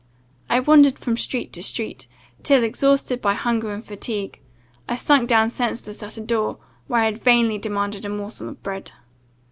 [0.49, 2.07] I wandered from street to street,
[2.41, 4.41] till, exhausted by hunger and fatigue,
[4.89, 8.63] I sunk down senseless at a door, where I had vainly demanded a morsel of
[8.63, 8.93] bread.